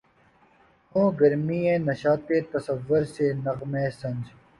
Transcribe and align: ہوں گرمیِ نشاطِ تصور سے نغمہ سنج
ہوں 0.91 1.07
گرمیِ 1.19 1.59
نشاطِ 1.87 2.27
تصور 2.51 3.01
سے 3.13 3.25
نغمہ 3.43 3.83
سنج 3.99 4.23